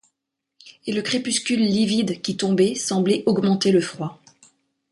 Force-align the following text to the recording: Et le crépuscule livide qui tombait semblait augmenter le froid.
Et 0.87 0.93
le 0.93 1.03
crépuscule 1.03 1.59
livide 1.59 2.23
qui 2.23 2.35
tombait 2.35 2.73
semblait 2.73 3.21
augmenter 3.27 3.71
le 3.71 3.81
froid. 3.81 4.19